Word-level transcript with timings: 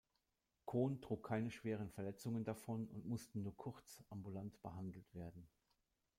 Cohn 0.65 0.99
trug 0.99 1.21
keine 1.27 1.51
schweren 1.51 1.91
Verletzungen 1.91 2.43
davon 2.43 2.87
und 2.87 3.05
musste 3.05 3.37
nur 3.37 3.55
kurz 3.55 4.03
ambulant 4.09 4.59
behandelt 4.63 5.13
werden. 5.13 5.47